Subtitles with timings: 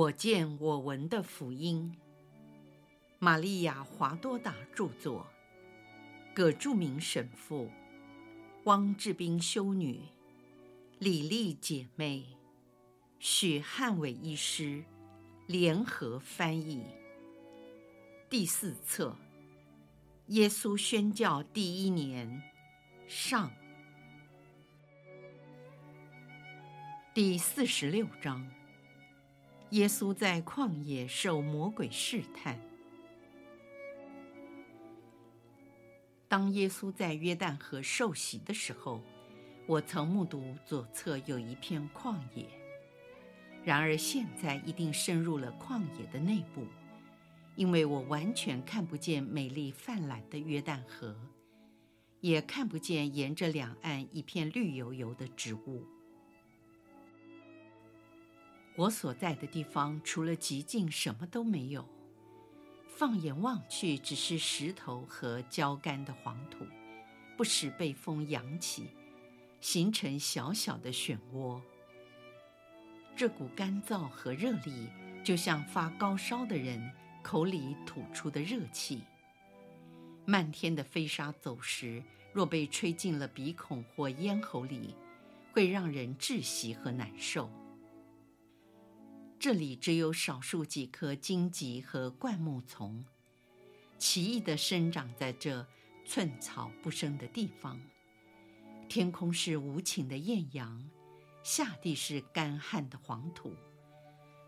[0.00, 1.94] 我见我闻的福音，
[3.18, 5.26] 玛利亚·华多达著作，
[6.34, 7.70] 葛著名神父，
[8.64, 10.00] 汪志斌修女，
[11.00, 12.24] 李丽姐妹，
[13.18, 14.82] 许汉伟医师
[15.46, 16.82] 联合翻译。
[18.30, 19.14] 第四册，
[20.28, 22.42] 耶稣宣教第一年，
[23.06, 23.50] 上，
[27.12, 28.50] 第四十六章。
[29.70, 32.58] 耶稣在旷野受魔鬼试探。
[36.26, 39.00] 当耶稣在约旦河受洗的时候，
[39.66, 42.46] 我曾目睹左侧有一片旷野。
[43.64, 46.66] 然而现在一定深入了旷野的内部，
[47.54, 51.14] 因为我完全看不见美丽泛滥的约旦河，
[52.20, 55.86] 也看不见沿着两岸一片绿油油的植物。
[58.76, 61.86] 我所在的地方除了寂静，什么都没有。
[62.86, 66.64] 放眼望去，只是石头和焦干的黄土，
[67.36, 68.88] 不时被风扬起，
[69.60, 71.60] 形成小小的漩涡。
[73.16, 74.88] 这股干燥和热力，
[75.24, 76.90] 就像发高烧的人
[77.22, 79.02] 口里吐出的热气。
[80.24, 84.94] 漫天的飞沙走石，若被吹进了鼻孔或咽喉里，
[85.52, 87.50] 会让人窒息和难受。
[89.40, 93.02] 这里只有少数几棵荆棘和灌木丛，
[93.98, 95.66] 奇异的生长在这
[96.04, 97.80] 寸草不生的地方。
[98.86, 100.86] 天空是无情的艳阳，
[101.42, 103.54] 下地是干旱的黄土，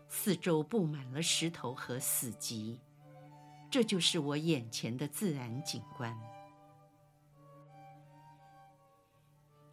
[0.09, 2.77] 四周布满了石头和死寂。
[3.71, 6.15] 这就是我眼前的自然景观。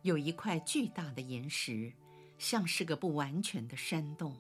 [0.00, 1.93] 有一块巨大的岩石，
[2.39, 4.34] 像是个不完全的山洞。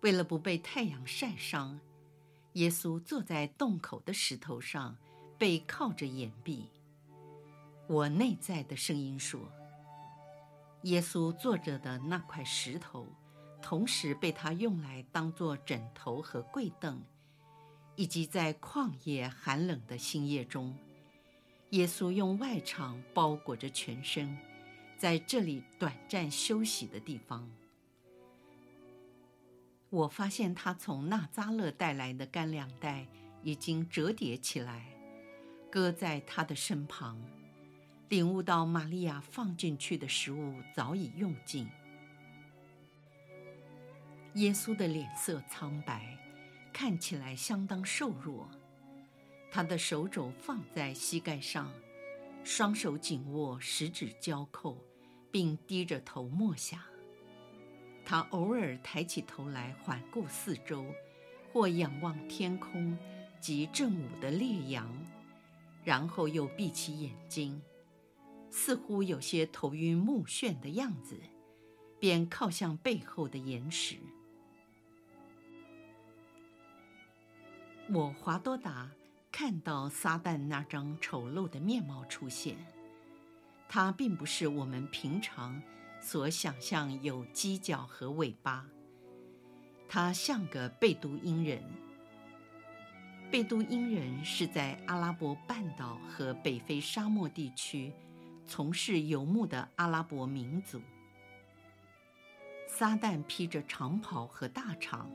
[0.00, 1.80] 为了不被太阳晒伤，
[2.52, 4.96] 耶稣坐在洞口的石头上，
[5.38, 6.68] 背靠着岩壁。
[7.88, 9.40] 我内在的声音说
[10.82, 13.06] ：“耶稣坐着的那块石头，
[13.62, 17.02] 同时被他用来当作枕头和跪凳，
[17.94, 20.76] 以及在旷野寒冷的星夜中，
[21.70, 24.36] 耶稣用外氅包裹着全身，
[24.98, 27.48] 在这里短暂休息的地方。”
[29.90, 33.06] 我发现他从纳扎勒带来的干粮袋
[33.42, 34.86] 已经折叠起来，
[35.70, 37.20] 搁在他的身旁。
[38.08, 41.68] 领悟到玛利亚放进去的食物早已用尽。
[44.34, 46.16] 耶稣的脸色苍白，
[46.72, 48.48] 看起来相当瘦弱。
[49.50, 51.72] 他的手肘放在膝盖上，
[52.44, 54.76] 双手紧握，十指交扣，
[55.30, 56.80] 并低着头默想。
[58.08, 60.86] 他偶尔抬起头来环顾四周，
[61.52, 62.96] 或仰望天空
[63.40, 64.88] 及正午的烈阳，
[65.82, 67.60] 然后又闭起眼睛，
[68.48, 71.18] 似乎有些头晕目眩的样子，
[71.98, 73.96] 便靠向背后的岩石。
[77.92, 78.92] 我华多达
[79.32, 82.56] 看到撒旦那张丑陋的面貌出现，
[83.68, 85.60] 他并不是我们平常。
[86.06, 88.64] 所想象有犄角和尾巴，
[89.88, 91.60] 他像个贝都因人。
[93.28, 97.92] 贝都因人是在阿拉伯半岛和北非沙漠地区
[98.46, 100.80] 从事游牧的阿拉伯民族。
[102.68, 105.08] 撒旦披着长袍和大氅，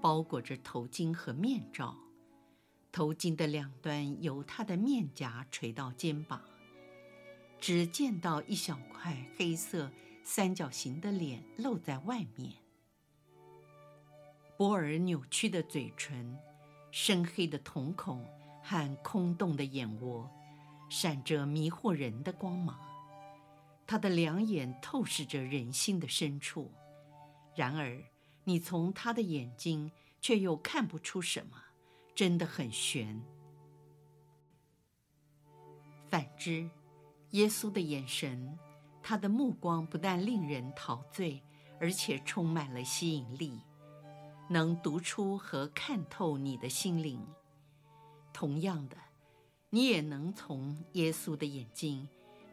[0.00, 1.94] 包裹着头巾和面罩，
[2.90, 6.40] 头巾的两端由他的面颊垂到肩膀，
[7.60, 9.90] 只见到一小块黑色。
[10.26, 12.54] 三角形的脸露在外面，
[14.56, 16.36] 波尔扭曲的嘴唇，
[16.90, 18.26] 深黑的瞳孔
[18.62, 20.28] 和空洞的眼窝，
[20.88, 22.80] 闪着迷惑人的光芒。
[23.86, 26.72] 他的两眼透视着人心的深处，
[27.54, 28.02] 然而
[28.44, 29.92] 你从他的眼睛
[30.22, 31.62] 却又看不出什么，
[32.14, 33.22] 真的很玄。
[36.08, 36.70] 反之，
[37.32, 38.58] 耶稣的眼神。
[39.06, 41.42] 他的目光不但令人陶醉，
[41.78, 43.60] 而且充满了吸引力，
[44.48, 47.22] 能读出和看透你的心灵。
[48.32, 48.96] 同样的，
[49.68, 52.08] 你也能从耶稣的眼睛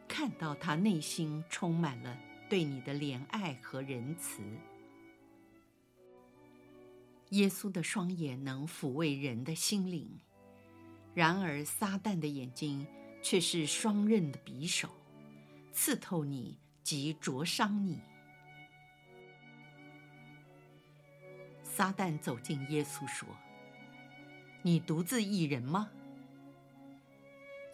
[0.06, 2.14] 看到他内心充满了
[2.50, 4.42] 对你的怜爱和仁慈。
[7.30, 10.20] 耶稣的双眼能抚慰人的心灵，
[11.14, 12.86] 然而撒旦的眼睛
[13.22, 14.90] 却是双刃的匕首。
[15.84, 17.98] 刺透你，及灼伤你。
[21.64, 23.28] 撒旦走近耶稣说
[24.62, 25.90] ：“你独自一人吗？”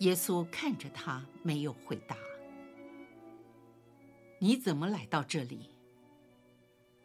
[0.00, 2.16] 耶稣看着他，没有回答。
[4.40, 5.68] “你怎么来到这里？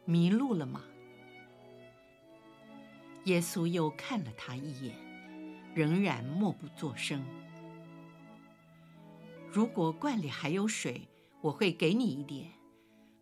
[0.06, 0.84] 迷路了吗？”
[3.24, 4.96] 耶稣又看了他一眼，
[5.74, 7.22] 仍然默不作声。
[9.54, 11.06] 如果罐里还有水，
[11.40, 12.50] 我会给你一点，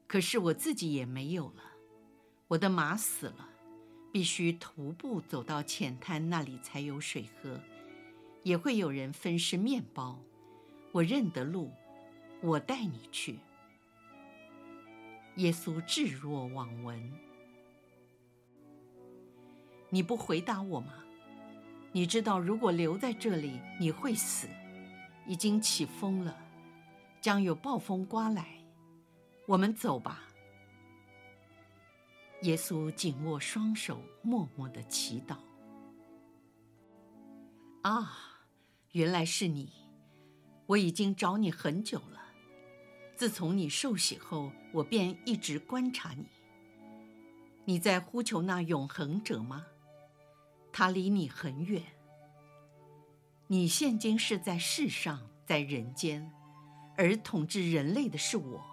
[0.08, 1.62] 可是我自己也没有了。
[2.48, 3.50] 我的马死了，
[4.10, 7.60] 必须徒步走到浅滩那里才有水喝。
[8.44, 10.18] 也会有人分食面包。
[10.90, 11.70] 我认得路，
[12.40, 13.38] 我带你去。
[15.36, 17.12] 耶稣置若罔闻。
[19.90, 20.94] 你不回答我吗？
[21.92, 24.48] 你知道，如果留在这里，你会死。
[25.26, 26.36] 已经起风了，
[27.20, 28.58] 将有暴风刮来。
[29.46, 30.22] 我们走吧。
[32.42, 35.36] 耶稣紧握双手，默默的祈祷。
[37.82, 38.12] 啊，
[38.92, 39.72] 原来是你！
[40.66, 42.20] 我已经找你很久了。
[43.14, 46.26] 自从你受洗后，我便一直观察你。
[47.64, 49.64] 你在呼求那永恒者吗？
[50.72, 51.82] 他离你很远。
[53.52, 56.32] 你现今是在世上，在人间，
[56.96, 58.64] 而统治人类的是我。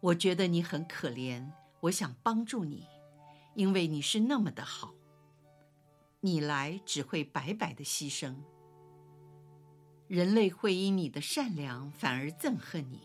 [0.00, 1.46] 我觉得你很可怜，
[1.80, 2.86] 我想帮助你，
[3.52, 4.94] 因为你是那么的好。
[6.20, 8.34] 你来只会白白的牺牲。
[10.08, 13.02] 人类会因你的善良反而憎恨你。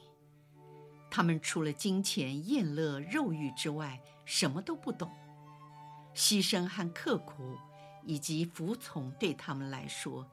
[1.12, 5.12] 他们除了金钱、宴乐、肉欲之外，什么都不懂。
[6.16, 7.58] 牺牲和刻苦。
[8.06, 10.26] 以及服从对他们来说，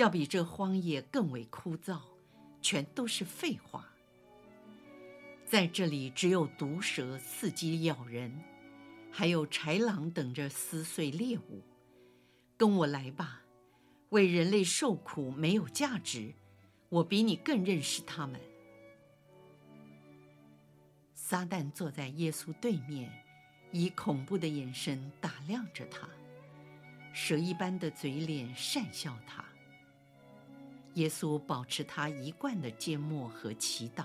[0.00, 2.00] 要比这荒野更为枯燥，
[2.62, 3.86] 全都是废话。
[5.44, 8.32] 在这里，只有毒蛇伺机咬人，
[9.10, 11.62] 还有豺狼等着撕碎猎物。
[12.56, 13.42] 跟我来吧，
[14.08, 16.32] 为人类受苦没有价值，
[16.88, 18.40] 我比你更认识他们。
[21.14, 23.12] 撒旦坐在耶稣对面，
[23.70, 26.08] 以恐怖的眼神打量着他。
[27.12, 29.44] 蛇一般的嘴脸讪笑他。
[30.94, 34.04] 耶稣保持他一贯的缄默和祈祷。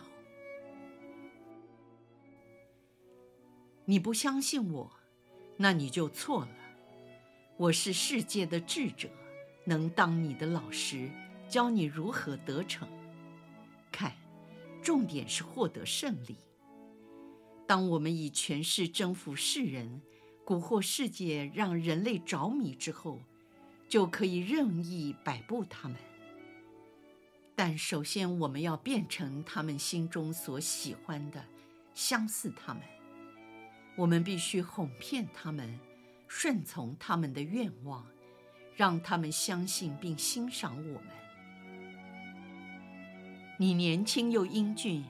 [3.85, 4.91] 你不相信我，
[5.57, 6.49] 那你就错了。
[7.57, 9.09] 我是世界的智者，
[9.63, 11.09] 能当你的老师，
[11.47, 12.87] 教你如何得逞。
[13.91, 14.13] 看，
[14.81, 16.35] 重点是获得胜利。
[17.67, 20.01] 当我们以权势征服世人。
[20.45, 23.19] 蛊惑世界，让人类着迷之后，
[23.89, 25.97] 就可以任意摆布他们。
[27.55, 31.43] 但首先，我们要变成他们心中所喜欢的，
[31.93, 32.83] 相似他们。
[33.95, 35.79] 我们必须哄骗他们，
[36.27, 38.05] 顺从他们的愿望，
[38.75, 41.07] 让他们相信并欣赏我们。
[43.57, 45.05] 你年轻又英俊，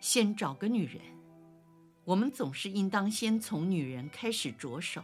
[0.00, 1.00] 先找个女人。
[2.04, 5.00] 我们总是应当先从女人开始着手。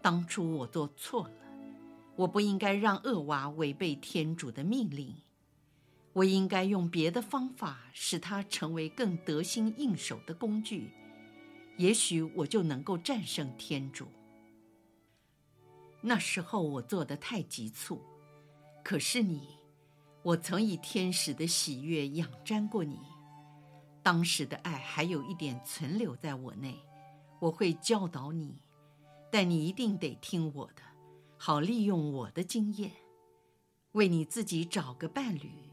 [0.00, 1.34] 当初我做错了，
[2.16, 5.14] 我不应该让厄娃违背天主的命令，
[6.12, 10.90] 我应该用别的方法使它成为更得心应手的工具，
[11.76, 14.08] 也许我就能够战胜天主。
[16.00, 18.00] 那时候我做得太急促，
[18.82, 19.56] 可是你，
[20.22, 22.98] 我曾以天使的喜悦仰瞻过你。
[24.02, 26.74] 当时的爱还有一点存留在我内，
[27.38, 28.58] 我会教导你，
[29.30, 30.82] 但你一定得听我的，
[31.36, 32.90] 好利用我的经验，
[33.92, 35.69] 为你自己找个伴侣，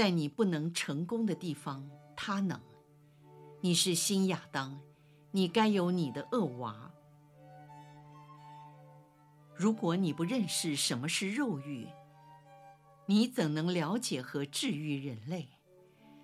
[0.00, 2.58] 在你不能成功的地方，他能。
[3.60, 4.80] 你是新亚当，
[5.30, 6.90] 你该有你的厄娃。
[9.54, 11.86] 如果你不认识什么是肉欲，
[13.04, 15.50] 你怎能了解和治愈人类？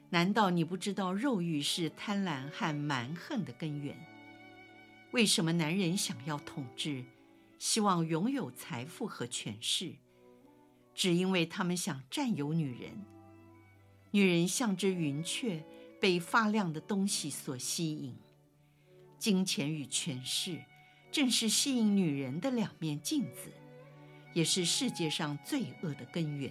[0.09, 3.95] 难道你不知道肉欲是贪婪和蛮横的根源？
[5.11, 7.04] 为什么男人想要统治，
[7.59, 9.97] 希望拥有财富和权势？
[10.95, 13.04] 只因为他们想占有女人。
[14.16, 15.62] 女人像只云雀，
[16.00, 18.16] 被发亮的东西所吸引。
[19.18, 20.58] 金钱与权势，
[21.12, 23.52] 正是吸引女人的两面镜子，
[24.32, 26.50] 也是世界上罪恶的根源。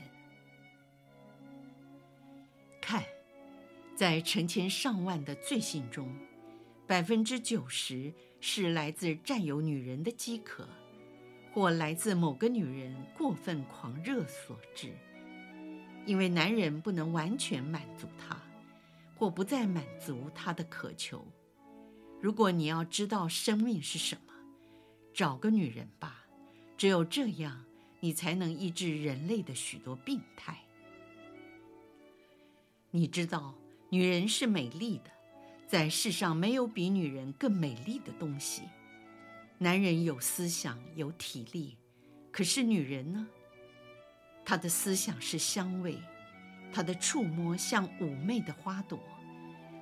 [2.80, 3.04] 看。
[3.96, 6.14] 在成千上万的罪行中，
[6.86, 10.70] 百分之九十是来自占有女人的饥渴，
[11.52, 14.94] 或来自某个女人过分狂热所致。
[16.06, 18.38] 因为男人不能完全满足她，
[19.18, 21.26] 或不再满足她的渴求。
[22.22, 24.34] 如果你要知道生命是什么，
[25.14, 26.26] 找个女人吧，
[26.78, 27.66] 只有这样，
[28.00, 30.58] 你才能医治人类的许多病态。
[32.92, 33.54] 你知道，
[33.90, 35.12] 女人是美丽的，
[35.68, 38.64] 在世上没有比女人更美丽的东西。
[39.58, 41.78] 男人有思想，有体力，
[42.32, 43.28] 可是女人呢？
[44.46, 45.98] 她的思想是香味，
[46.72, 49.00] 她的触摸像妩媚的花朵，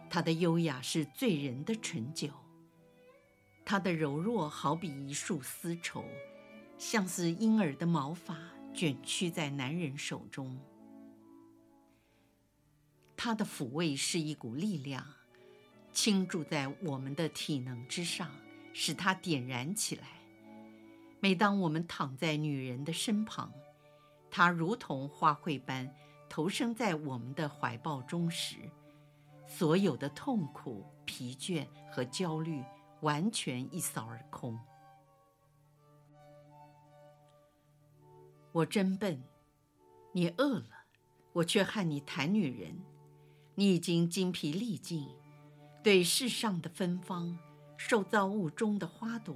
[0.09, 2.29] 她的优雅是醉人的醇酒。
[3.65, 6.05] 她的柔弱好比一束丝绸，
[6.77, 8.37] 像是婴儿的毛发
[8.73, 10.57] 卷曲在男人手中。
[13.17, 15.05] 她的抚慰是一股力量，
[15.91, 18.31] 倾注在我们的体能之上，
[18.73, 20.07] 使它点燃起来。
[21.19, 23.49] 每当我们躺在女人的身旁，
[24.35, 25.95] 她如同花卉般
[26.27, 28.57] 投生在我们的怀抱中时，
[29.45, 32.63] 所有的痛苦、疲倦和焦虑。
[33.01, 34.57] 完全一扫而空。
[38.53, 39.21] 我真笨，
[40.13, 40.85] 你饿了，
[41.33, 42.81] 我却和你谈女人。
[43.55, 45.09] 你已经精疲力尽，
[45.83, 47.37] 对世上的芬芳、
[47.75, 49.35] 受造物中的花朵、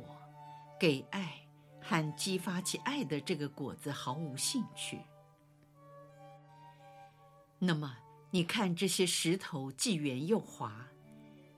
[0.80, 1.47] 给爱
[1.88, 5.00] 和激发起爱的这个果子毫无兴趣。
[7.60, 7.98] 那么，
[8.32, 10.88] 你看这些石头既圆又滑，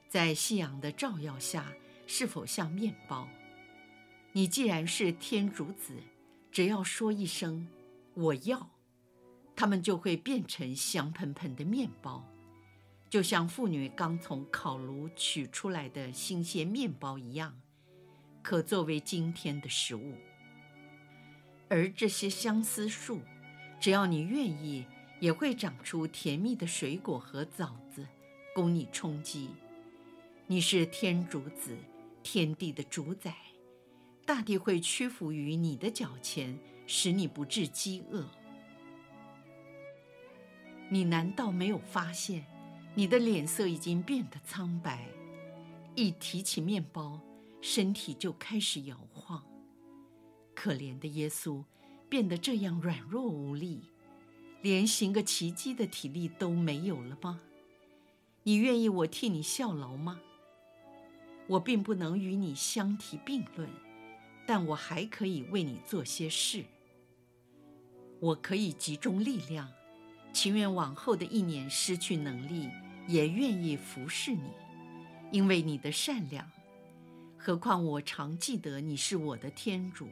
[0.08, 1.74] 在夕阳的照耀下。
[2.12, 3.28] 是否像面包？
[4.32, 5.94] 你既然是天主子，
[6.52, 7.68] 只要说一声
[8.16, 8.68] “我要”，
[9.56, 12.26] 它们就会变成香喷喷的面包，
[13.12, 17.62] 就像妇女刚从烤炉取出来的新鲜面包一样，
[18.50, 20.15] 可作为今天的食物。
[21.68, 23.22] 而这些相思树，
[23.79, 24.88] 只要你愿意，
[25.20, 28.08] 也会长出甜蜜的水果和枣子，
[28.56, 29.51] 供你充饥。
[30.48, 31.77] 你是天主子。
[32.24, 33.36] 天地的主宰，
[34.25, 38.25] 大地会屈服于你的脚前，使你不致饥饿。
[40.89, 42.44] 你难道没有发现，
[42.96, 45.08] 你的脸色已经变得苍白？
[45.94, 47.22] 一提起面包，
[47.62, 49.44] 身体就开始摇晃。
[50.56, 51.63] 可怜的耶稣，
[52.10, 53.82] 变得这样软弱无力，
[54.62, 57.39] 连行个奇迹的体力都没有了吗？
[58.44, 60.20] 你愿意我替你效劳吗？
[61.48, 63.70] 我并不能与你相提并论，
[64.46, 66.63] 但我还可以为你做些事。
[68.20, 69.72] 我可以集中力量，
[70.34, 72.70] 情愿往后的一年失去能力，
[73.08, 74.50] 也愿意服侍你，
[75.32, 76.50] 因为你的善良。
[77.41, 80.10] 何况我常记得你是我的天主，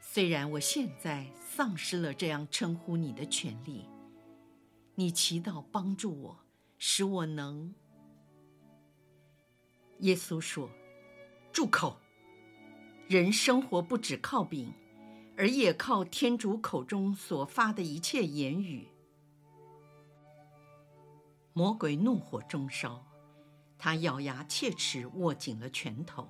[0.00, 3.88] 虽然我现在丧失了这样称呼你的权利。
[4.96, 6.36] 你祈祷帮助我，
[6.76, 7.72] 使我能。
[10.00, 10.68] 耶稣说
[11.52, 12.00] ：“住口！
[13.06, 14.74] 人生活不只靠饼，
[15.36, 18.88] 而也靠天主口中所发的一切言语。”
[21.54, 23.06] 魔鬼怒火中烧，
[23.78, 26.28] 他咬牙切齿，握紧了拳头。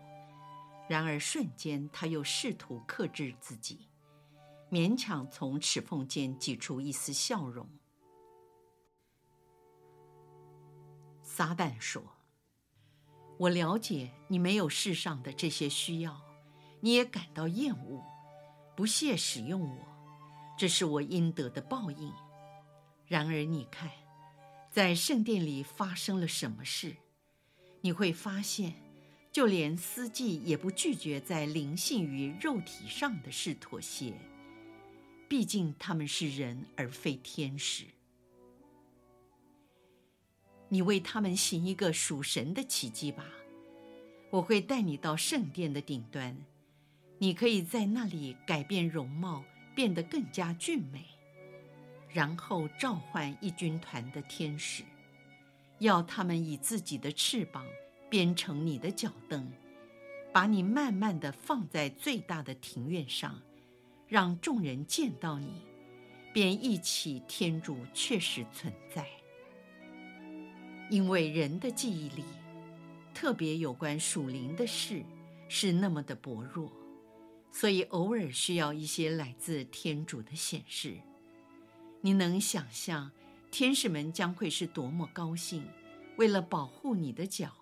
[0.88, 3.88] 然而瞬间，他又试图克制自己，
[4.71, 7.68] 勉强从齿缝间挤出一丝笑容。
[11.23, 12.02] 撒旦说。
[13.38, 16.21] 我了解你没有世上的这些需要，
[16.80, 18.02] 你也感到厌恶，
[18.75, 19.87] 不屑使用我，
[20.59, 22.12] 这是我应得的报应。
[23.07, 23.88] 然而你看，
[24.73, 26.97] 在圣殿里发生了什么事？
[27.80, 28.75] 你会发现，
[29.30, 34.14] 就连司祭也不拒绝在灵性与肉体上的事妥协，
[35.28, 37.85] 毕竟他们是人而非天使。
[40.70, 43.25] 你为他们行一个属神的奇迹吧！
[44.30, 46.37] 我会带你到圣殿的顶端，
[47.18, 49.44] 你可以在那里改变容貌，
[49.75, 51.06] 变得更加俊美，
[52.11, 54.82] 然后召唤一军团的天使，
[55.78, 57.64] 要他们以自己的翅膀
[58.09, 59.50] 编成你的脚凳，
[60.33, 63.41] 把你慢慢的放在最大的庭院上，
[64.07, 65.62] 让众人见到你，
[66.33, 69.07] 便忆起天主确实存在。
[70.91, 72.25] 因为人的记忆力，
[73.12, 75.05] 特别有关属灵的事，
[75.47, 76.73] 是那么的薄弱，
[77.53, 80.97] 所以偶尔需要一些来自天主的显示。
[82.00, 83.11] 你能想象，
[83.50, 85.67] 天使们将会是多么高兴，
[86.17, 87.53] 为了保护你的脚，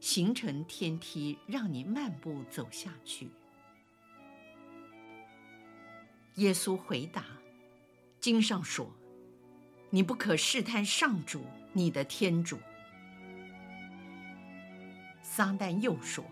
[0.00, 3.28] 形成天梯，让你漫步走下去。
[6.36, 7.26] 耶稣回答
[8.18, 8.90] ：“经上说，
[9.90, 12.58] 你不可试探上主，你的天主。”
[15.22, 16.24] 撒旦又说：“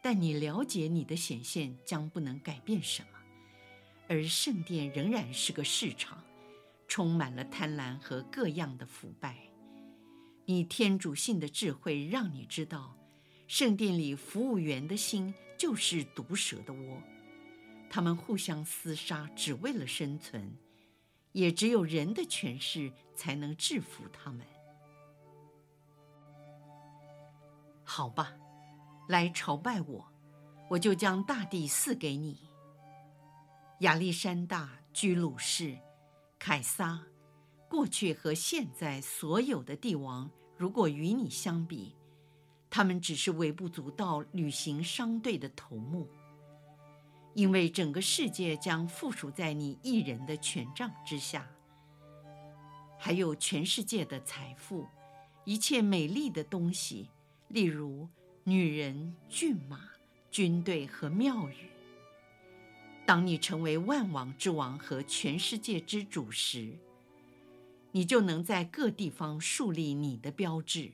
[0.00, 3.18] 但你了解你的显现将不能改变什么，
[4.08, 6.24] 而圣殿仍然是个市场，
[6.88, 9.49] 充满了贪婪和各样的腐败。
[10.50, 12.96] 你天主性的智慧让你知道，
[13.46, 17.00] 圣殿里服务员的心就是毒蛇的窝，
[17.88, 20.52] 他们互相厮杀，只为了生存，
[21.30, 24.44] 也只有人的权势才能制服他们。
[27.84, 28.34] 好吧，
[29.08, 30.12] 来朝拜我，
[30.68, 32.40] 我就将大地赐给你。
[33.82, 35.78] 亚历山大、居鲁士、
[36.40, 37.06] 凯撒，
[37.68, 40.28] 过去和现在所有的帝王，
[40.60, 41.94] 如果与你相比，
[42.68, 46.06] 他们只是微不足道、旅行商队的头目。
[47.32, 51.48] 因为整个世界将附属在你一人的权杖之下，
[52.98, 54.86] 还有全世界的财富，
[55.46, 57.08] 一切美丽的东西。
[57.48, 58.06] 例如，
[58.44, 59.80] 女人、骏马、
[60.30, 61.70] 军队和庙宇。
[63.06, 66.76] 当你成为万王之王和全世界之主时，
[67.92, 70.92] 你就能在各地方树立你的标志。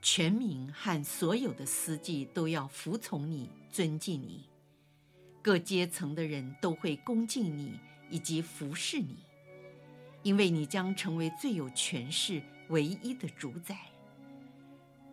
[0.00, 4.48] 全民和所有的司机都要服从你、尊敬你，
[5.40, 7.78] 各阶层的人都会恭敬你
[8.10, 9.24] 以及服侍你，
[10.24, 13.78] 因为你将成为最有权势、唯一的主宰。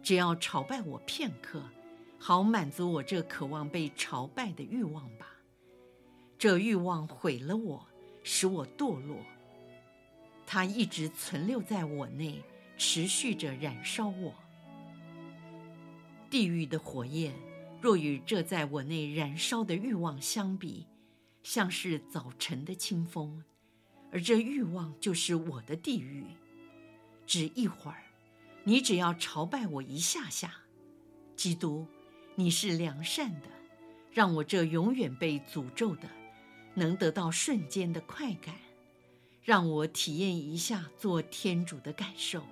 [0.01, 1.61] 只要朝拜我片刻，
[2.17, 5.27] 好满足我这渴望被朝拜的欲望吧。
[6.37, 7.85] 这欲望毁了我，
[8.23, 9.17] 使我堕落。
[10.51, 12.43] 它一直存留在我内，
[12.75, 14.33] 持续着燃烧我。
[16.27, 17.35] 地狱的火焰，
[17.79, 20.87] 若与这在我内燃烧的欲望相比，
[21.43, 23.43] 像是早晨的清风，
[24.11, 26.25] 而这欲望就是我的地狱。
[27.27, 28.01] 只一会儿。
[28.63, 30.51] 你只要朝拜我一下下，
[31.35, 31.85] 基督，
[32.33, 33.47] 你是良善的，
[34.11, 36.09] 让我这永远被诅咒的，
[36.73, 38.55] 能得到瞬间的快感，
[39.49, 42.43] 让我体验一下做天主的感受。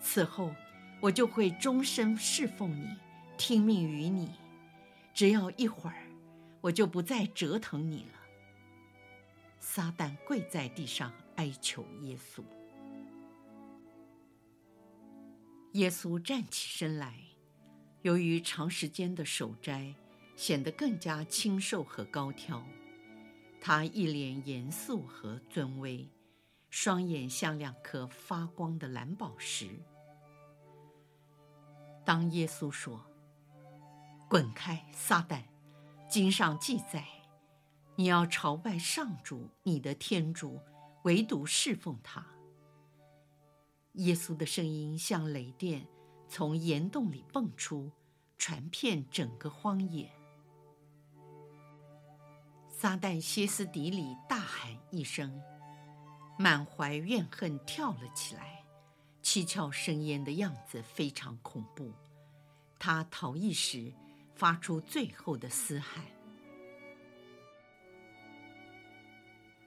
[0.00, 0.50] 此后，
[0.98, 2.88] 我就会终身侍奉你，
[3.36, 4.30] 听命于你。
[5.12, 6.06] 只要一会儿，
[6.62, 8.18] 我就不再折腾你了。
[9.60, 12.42] 撒旦跪在地上哀求耶稣。
[15.72, 17.18] 耶稣站起身来，
[18.00, 19.94] 由于长时间的守斋，
[20.36, 22.66] 显得更加清瘦和高挑。
[23.60, 26.06] 他一脸严肃和尊威，
[26.76, 29.78] 双眼像两颗发光的蓝宝石。
[32.04, 33.06] 当耶稣说
[34.28, 35.44] ：“滚开，撒旦！
[36.10, 37.06] 经上记载，
[37.94, 40.60] 你要朝拜上主，你的天主，
[41.04, 42.26] 唯独侍奉他。”
[43.94, 45.86] 耶稣的声音像雷电，
[46.26, 47.92] 从岩洞里蹦出，
[48.36, 50.10] 传遍整个荒野。
[52.68, 55.40] 撒旦歇斯底里大喊一声，
[56.36, 58.64] 满怀怨恨跳了起来，
[59.22, 61.92] 七窍生烟的样子非常恐怖。
[62.78, 63.92] 他逃逸时
[64.34, 66.04] 发出最后的嘶喊。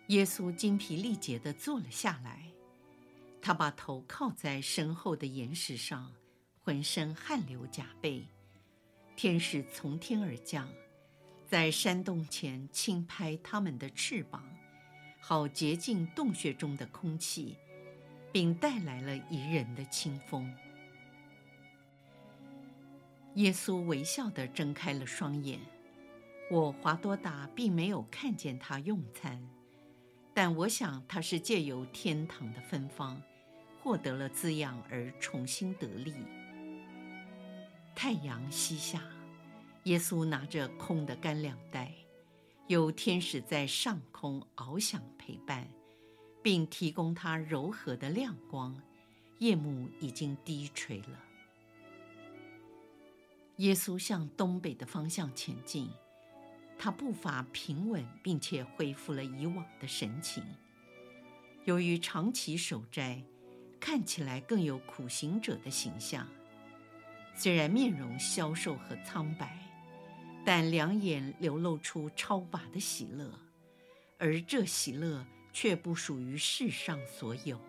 [0.08, 2.44] 耶稣精疲力竭地坐了下来。
[3.42, 6.12] 他把头靠在身后的岩石上，
[6.62, 8.28] 浑身汗流浃背。
[9.16, 10.68] 天使从天而降，
[11.46, 14.44] 在山洞前轻拍他们的翅膀，
[15.30, 17.58] 好洁净洞穴中的空气，
[18.32, 20.50] 并带来了宜人的清风。
[23.34, 25.60] 耶稣微笑地睁开了双眼。
[26.50, 29.46] 我华多达并没有看见他用餐，
[30.34, 33.22] 但我想他是借由天堂的芬芳。
[33.84, 36.14] 获得了滋养而重新得力。
[37.94, 39.02] 太阳西下，
[39.84, 41.92] 耶稣拿着空的干粮袋，
[42.68, 45.68] 有天使在上空翱翔陪伴，
[46.44, 48.80] 并提供他柔和的亮光。
[49.40, 51.24] 夜幕已经低垂了。
[53.58, 55.90] 耶稣向东北的方向前进，
[56.78, 60.44] 他步伐平稳，并且恢复了以往的神情。
[61.66, 63.24] 由于长期守斋。
[63.80, 66.28] 看起来更有苦行者的形象，
[67.36, 69.56] 虽然面容消瘦和苍白，
[70.50, 73.38] 但两眼流露出超拔的喜乐，
[74.18, 77.60] 而这喜乐却不属于世上所有。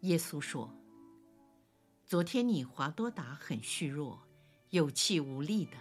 [0.00, 0.70] 耶稣说
[2.04, 4.22] ：“昨天你华多达很虚弱，
[4.68, 5.78] 有气无力的，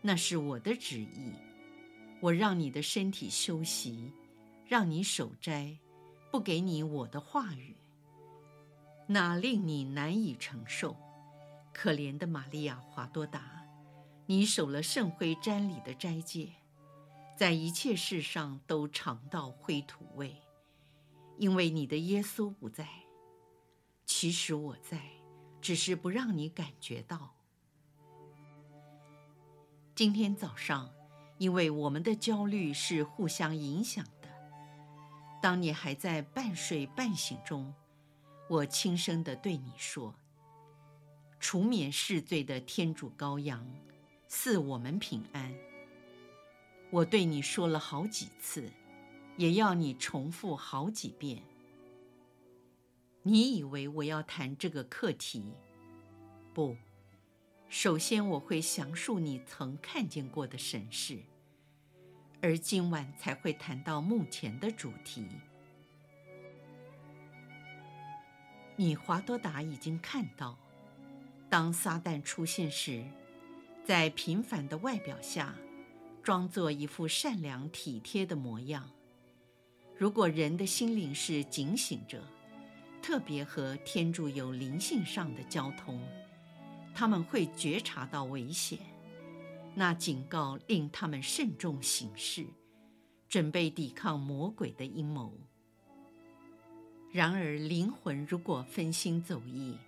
[0.00, 1.32] 那是我的旨意，
[2.20, 4.12] 我让你的身体休息，
[4.64, 5.76] 让你守斋。”
[6.30, 7.74] 不给你我的话语，
[9.08, 10.94] 哪令你难以承受，
[11.80, 13.64] 可怜的玛利亚·华多达，
[14.26, 16.50] 你守了圣灰瞻礼的斋戒，
[17.36, 20.42] 在一切事上都尝到灰土味，
[21.36, 22.88] 因为你的耶稣不在。
[24.04, 25.00] 其实我在，
[25.60, 27.36] 只是不让你感觉到。
[29.94, 30.90] 今天早上，
[31.36, 34.28] 因为我们的焦虑是互相影响的，
[35.40, 37.72] 当你还在半睡半醒中，
[38.50, 40.12] 我轻声地对你说
[41.40, 43.66] ：“除免世罪的天主羔羊，
[44.26, 45.54] 赐我们平安。”
[46.90, 48.70] 我对你说了好几次，
[49.36, 51.42] 也要你重复好几遍。
[53.22, 55.52] 你以为我要谈这个课题？
[56.54, 56.76] 不。
[57.68, 61.18] 首先，我会详述你曾看见过的神事，
[62.40, 65.26] 而今晚才会谈到目前的主题。
[68.76, 70.58] 你华多达已经看到，
[71.50, 73.04] 当撒旦出现时，
[73.84, 75.54] 在平凡的外表下，
[76.22, 78.88] 装作一副善良体贴的模样。
[79.96, 82.22] 如果人的心灵是警醒着，
[83.00, 86.00] 特别和天主有灵性上的交通。
[86.94, 88.78] 他们会觉察到危险，
[89.74, 92.44] 那警告令他们慎重行事，
[93.28, 95.32] 准备抵抗魔鬼的阴谋。
[97.10, 99.78] 然而，灵魂如果分心走逸，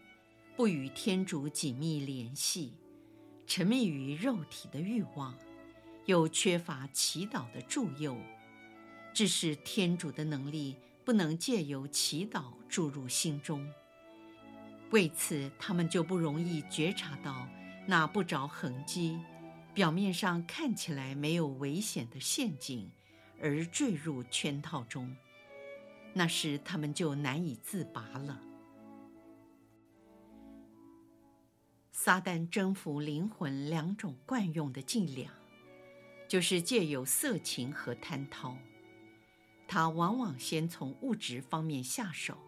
[0.60, 2.74] 不与天主紧密联系，
[3.46, 5.34] 沉迷于肉体的欲望，
[6.04, 8.14] 又缺乏祈祷的助佑，
[9.14, 13.66] 致使天主的能力不能借由祈祷注入心中。
[14.90, 17.48] 为此，他们就不容易觉察到
[17.86, 19.18] 那不着痕迹、
[19.72, 22.90] 表面上看起来没有危险的陷阱，
[23.40, 25.16] 而坠入圈套中。
[26.12, 28.38] 那时，他们就难以自拔了。
[32.02, 35.30] 撒旦征服灵魂两种惯用的伎俩，
[36.26, 38.56] 就是借由色情和贪饕。
[39.68, 42.38] 他往往先从物质方面下手。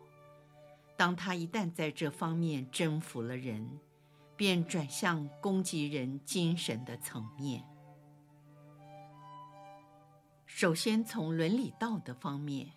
[0.96, 3.78] 当他一旦在这方面征服了人，
[4.36, 7.62] 便转向攻击人精神的层面。
[10.46, 12.70] 首先，从伦理道德方面，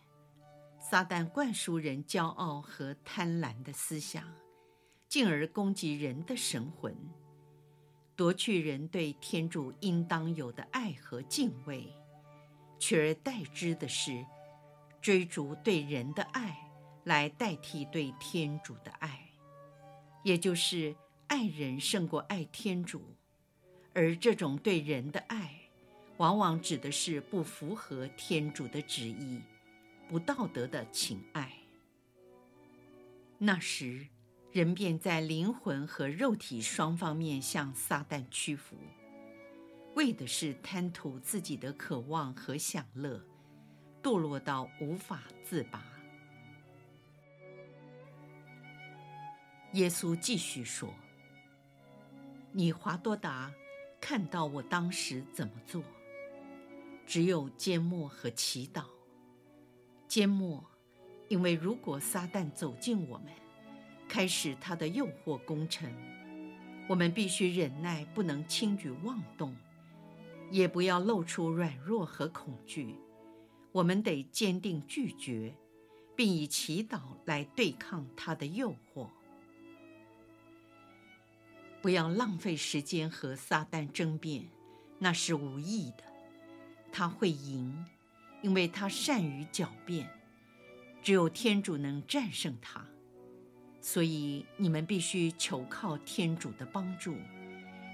[0.77, 4.25] 撒旦灌输人骄傲和贪婪的思想，
[5.07, 6.95] 进而攻击人的神魂，
[8.15, 11.93] 夺去人对天主应当有的爱和敬畏，
[12.79, 14.25] 取而代之的是
[15.01, 16.61] 追逐对人的爱。
[17.05, 19.29] 来代替对天主的爱，
[20.23, 20.95] 也就是
[21.27, 22.99] 爱人胜过爱天主，
[23.93, 25.69] 而这种对人的爱，
[26.17, 29.39] 往往指的是不符合天主的旨意、
[30.09, 31.53] 不道德的情爱。
[33.37, 34.07] 那时，
[34.55, 38.77] 人便在灵魂和肉体双方面向撒旦屈服，
[39.95, 43.21] 为的是贪图自己的渴望和享乐，
[44.01, 45.83] 堕落到无法自拔。
[49.73, 50.89] 耶稣继续说
[52.53, 53.51] ：“你华多达，
[53.99, 55.83] 看到我当时怎么做？
[57.05, 58.85] 只有缄默和祈祷。
[60.07, 60.63] 缄默，
[61.27, 63.27] 因为如果撒旦走进我们，
[64.15, 65.91] 开始他的诱惑工程，
[66.87, 69.53] 我们必须忍耐，不能轻举妄动，
[70.49, 72.95] 也不要露出软弱和恐惧。
[73.73, 75.53] 我们得坚定拒绝，
[76.15, 79.09] 并以祈祷来对抗他的诱惑。”
[81.83, 84.45] 不要浪费时间和撒旦争辩，
[84.97, 86.05] 那是无益的。
[86.89, 87.85] 他会赢，
[88.41, 90.09] 因为他善于狡辩。
[91.03, 92.87] 只有天主能战胜他，
[93.85, 97.15] 所以你们必须求靠天主的帮助，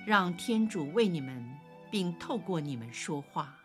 [0.07, 1.45] 让天主为你们，
[1.91, 3.59] 并透过你们说话。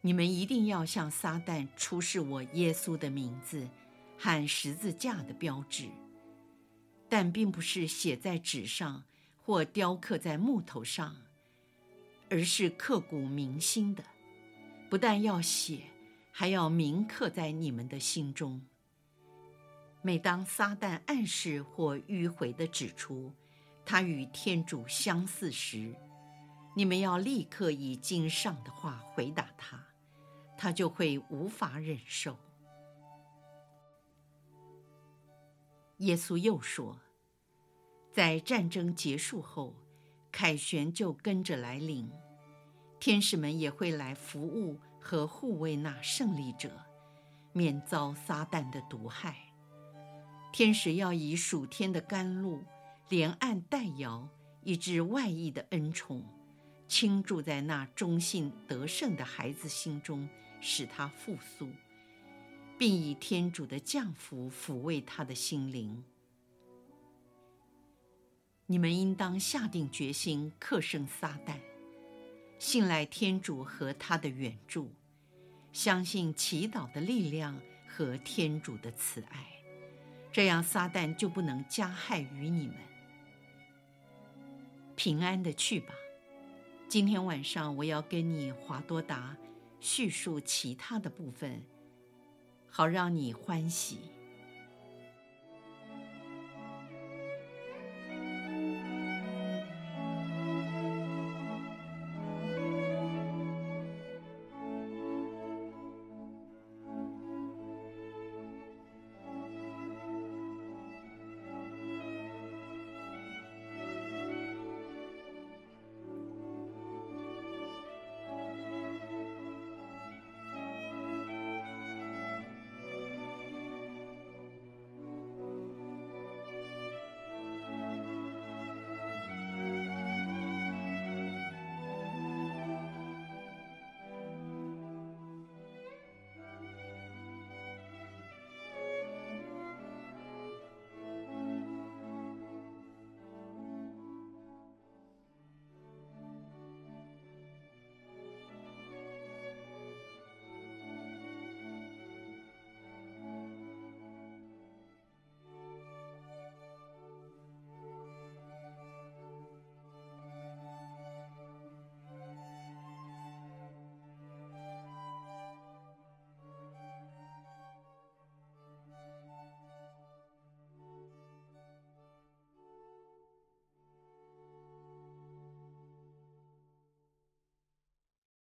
[0.00, 3.68] 你们一定要向撒旦出示我耶稣的名字
[4.16, 5.88] 和十字架的标志。
[7.08, 9.02] 但并不是写在纸上
[9.42, 11.16] 或雕刻在木头上，
[12.30, 14.04] 而是刻骨铭心的。
[14.88, 15.80] 不但要写，
[16.30, 18.60] 还要铭刻在你们的心中。
[20.02, 23.32] 每当撒旦暗示或迂回地指出
[23.84, 25.94] 他与天主相似时，
[26.74, 29.80] 你们要立刻以经上的话回答他，
[30.58, 32.36] 他就会无法忍受。
[35.98, 36.98] 耶稣又说
[38.12, 39.72] ：“在战争结束后，
[40.32, 42.10] 凯旋就跟着来临，
[42.98, 46.76] 天使们也会来服务和护卫那胜利者，
[47.52, 49.51] 免遭撒旦的毒害。
[50.52, 52.62] 天使要以属天的甘露，
[53.08, 54.28] 连按带摇，
[54.62, 56.22] 以至外溢的恩宠，
[56.86, 60.28] 倾注在那忠信得胜的孩子心中，
[60.60, 61.70] 使他复苏，
[62.78, 66.04] 并以天主的降福抚慰他的心灵。
[68.66, 71.58] 你们应当下定决心克胜撒旦，
[72.58, 74.90] 信赖天主和他的援助，
[75.72, 79.51] 相信祈祷的力量和天主的慈爱。
[80.32, 82.76] 这样，撒旦就不能加害于你们。
[84.96, 85.92] 平安的去吧。
[86.88, 89.36] 今天晚上我要跟你华多达
[89.80, 91.62] 叙述其他的部分，
[92.68, 93.98] 好让你欢喜。